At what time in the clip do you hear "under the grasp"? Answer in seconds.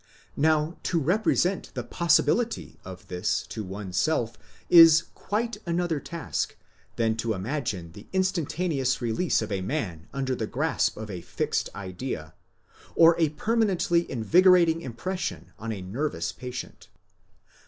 10.11-10.97